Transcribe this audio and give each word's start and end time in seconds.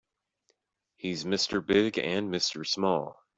He's 0.95 1.25
Mr. 1.25 1.63
Big 1.63 1.99
and 1.99 2.33
Mr. 2.33 2.65
Small. 2.65 3.21